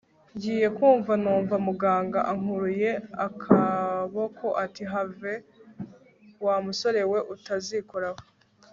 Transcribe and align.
ngiye 0.35 0.67
kumva 0.77 1.13
numva 1.23 1.55
muganga 1.67 2.19
ankuruye 2.31 2.91
akabokoati 3.25 4.83
have 4.93 5.31
wamusore 6.45 7.01
we 7.11 7.19
utazikoraho 7.35 8.21